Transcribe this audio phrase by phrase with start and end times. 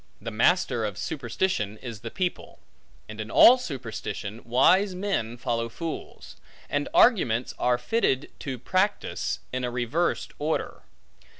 [0.19, 2.57] The master of superstition, is the people;
[3.07, 6.37] and in all superstition, wise men follow fools;
[6.71, 10.81] and arguments are fitted to practice, in a reversed order.